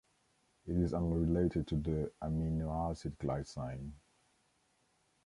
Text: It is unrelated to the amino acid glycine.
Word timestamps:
It 0.65 0.75
is 0.77 0.95
unrelated 0.95 1.67
to 1.67 1.75
the 1.75 2.11
amino 2.23 2.71
acid 2.89 3.19
glycine. 3.19 3.91